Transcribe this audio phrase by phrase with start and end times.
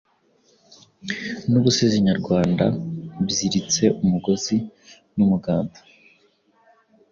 [1.49, 2.65] nubusizi nyarwanda
[3.25, 4.55] biziritse umugozi
[5.15, 5.79] n’umuganda.